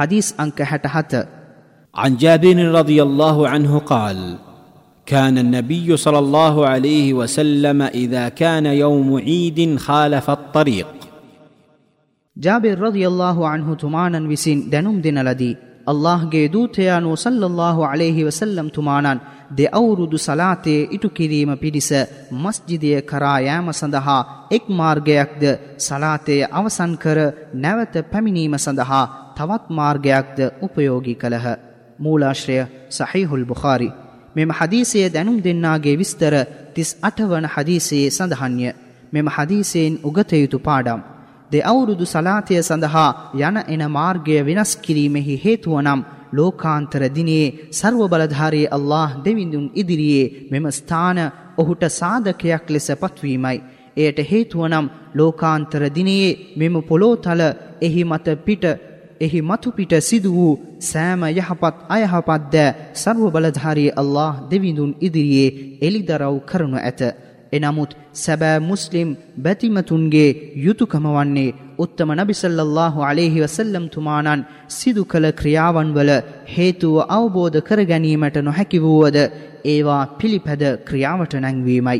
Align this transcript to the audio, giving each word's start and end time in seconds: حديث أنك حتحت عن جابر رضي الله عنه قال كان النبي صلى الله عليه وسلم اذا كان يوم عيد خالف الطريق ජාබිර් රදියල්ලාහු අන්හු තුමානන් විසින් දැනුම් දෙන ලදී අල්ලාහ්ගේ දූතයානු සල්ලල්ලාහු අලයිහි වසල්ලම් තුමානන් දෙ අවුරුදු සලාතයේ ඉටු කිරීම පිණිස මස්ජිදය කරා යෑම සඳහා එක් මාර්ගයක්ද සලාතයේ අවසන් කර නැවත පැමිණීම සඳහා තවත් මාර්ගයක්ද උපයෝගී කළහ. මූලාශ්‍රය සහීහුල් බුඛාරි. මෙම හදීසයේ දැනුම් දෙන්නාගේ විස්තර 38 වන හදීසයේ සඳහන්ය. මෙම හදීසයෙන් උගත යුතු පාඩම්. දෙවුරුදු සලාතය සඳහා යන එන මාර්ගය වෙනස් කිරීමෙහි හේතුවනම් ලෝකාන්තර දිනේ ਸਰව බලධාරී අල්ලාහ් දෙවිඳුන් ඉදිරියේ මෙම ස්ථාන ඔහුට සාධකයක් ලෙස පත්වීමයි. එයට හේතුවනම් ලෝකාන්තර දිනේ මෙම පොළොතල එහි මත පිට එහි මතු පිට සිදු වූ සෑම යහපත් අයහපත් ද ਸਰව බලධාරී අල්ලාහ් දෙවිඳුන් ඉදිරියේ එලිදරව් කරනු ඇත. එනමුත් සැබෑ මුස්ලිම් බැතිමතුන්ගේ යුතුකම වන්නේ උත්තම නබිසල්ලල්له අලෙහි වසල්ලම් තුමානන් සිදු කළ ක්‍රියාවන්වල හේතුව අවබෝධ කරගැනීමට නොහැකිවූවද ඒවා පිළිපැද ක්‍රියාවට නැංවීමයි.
حديث 0.00 0.40
أنك 0.40 0.62
حتحت 0.62 1.28
عن 1.94 2.16
جابر 2.16 2.56
رضي 2.56 3.02
الله 3.02 3.48
عنه 3.48 3.78
قال 3.78 4.38
كان 5.06 5.38
النبي 5.38 5.96
صلى 5.96 6.18
الله 6.18 6.66
عليه 6.66 7.14
وسلم 7.14 7.82
اذا 7.82 8.28
كان 8.28 8.66
يوم 8.66 9.18
عيد 9.18 9.78
خالف 9.78 10.30
الطريق 10.30 10.86
ජාබිර් 12.36 12.76
රදියල්ලාහු 12.76 13.48
අන්හු 13.48 13.76
තුමානන් 13.76 14.28
විසින් 14.28 14.68
දැනුම් 14.70 15.00
දෙන 15.00 15.18
ලදී 15.24 15.56
අල්ලාහ්ගේ 15.87 16.47
දූතයානු 16.49 17.17
සල්ලල්ලාහු 17.17 17.81
අලයිහි 17.83 18.25
වසල්ලම් 18.25 18.69
තුමානන් 18.69 19.21
දෙ 19.51 19.65
අවුරුදු 19.71 20.17
සලාතයේ 20.17 20.89
ඉටු 20.91 21.09
කිරීම 21.11 21.51
පිණිස 21.57 21.89
මස්ජිදය 22.33 22.91
කරා 23.03 23.39
යෑම 23.39 23.67
සඳහා 23.71 24.21
එක් 24.51 24.65
මාර්ගයක්ද 24.71 25.43
සලාතයේ 25.79 26.49
අවසන් 26.51 26.93
කර 26.97 27.19
නැවත 27.55 27.95
පැමිණීම 28.11 28.55
සඳහා 28.57 29.05
තවත් 29.37 29.63
මාර්ගයක්ද 29.71 30.39
උපයෝගී 30.61 31.15
කළහ. 31.15 31.47
මූලාශ්‍රය 31.99 32.57
සහීහුල් 32.89 33.45
බුඛාරි. 33.45 33.89
මෙම 34.35 34.51
හදීසයේ 34.51 35.09
දැනුම් 35.09 35.37
දෙන්නාගේ 35.39 35.95
විස්තර 35.97 36.33
38 36.75 37.29
වන 37.29 37.47
හදීසයේ 37.47 38.09
සඳහන්ය. 38.09 38.69
මෙම 39.13 39.27
හදීසයෙන් 39.27 39.99
උගත 40.03 40.31
යුතු 40.33 40.59
පාඩම්. 40.59 41.01
දෙවුරුදු 41.51 42.05
සලාතය 42.05 42.55
සඳහා 42.61 43.09
යන 43.39 43.57
එන 43.65 43.83
මාර්ගය 43.89 44.35
වෙනස් 44.41 44.71
කිරීමෙහි 44.77 45.35
හේතුවනම් 45.37 46.01
ලෝකාන්තර 46.31 47.03
දිනේ 47.09 47.45
ਸਰව 47.71 48.01
බලධාරී 48.05 48.67
අල්ලාහ් 48.69 49.09
දෙවිඳුන් 49.19 49.71
ඉදිරියේ 49.73 50.31
මෙම 50.51 50.65
ස්ථාන 50.71 51.19
ඔහුට 51.57 51.83
සාධකයක් 51.91 52.65
ලෙස 52.69 52.87
පත්වීමයි. 52.93 53.57
එයට 53.97 54.19
හේතුවනම් 54.25 54.85
ලෝකාන්තර 55.15 55.83
දිනේ 55.89 56.37
මෙම 56.55 56.75
පොළොතල 56.83 57.41
එහි 57.81 58.01
මත 58.03 58.27
පිට 58.45 58.65
එහි 59.21 59.39
මතු 59.41 59.69
පිට 59.71 59.93
සිදු 60.01 60.29
වූ 60.31 60.53
සෑම 60.81 61.23
යහපත් 61.31 61.75
අයහපත් 61.89 62.41
ද 62.53 62.55
ਸਰව 62.93 63.23
බලධාරී 63.29 63.91
අල්ලාහ් 63.93 64.33
දෙවිඳුන් 64.51 64.97
ඉදිරියේ 64.99 65.55
එලිදරව් 65.81 66.35
කරනු 66.45 66.77
ඇත. 66.79 67.01
එනමුත් 67.51 67.91
සැබෑ 68.15 68.59
මුස්ලිම් 68.61 69.09
බැතිමතුන්ගේ 69.43 70.29
යුතුකම 70.57 71.05
වන්නේ 71.07 71.55
උත්තම 71.79 72.09
නබිසල්ලල්له 72.13 72.95
අලෙහි 73.01 73.43
වසල්ලම් 73.43 73.85
තුමානන් 73.89 74.45
සිදු 74.69 75.03
කළ 75.05 75.27
ක්‍රියාවන්වල 75.31 76.11
හේතුව 76.55 76.95
අවබෝධ 77.09 77.59
කරගැනීමට 77.61 78.37
නොහැකිවූවද 78.39 79.17
ඒවා 79.65 80.03
පිළිපැද 80.17 80.63
ක්‍රියාවට 80.87 81.33
නැංවීමයි. 81.37 81.99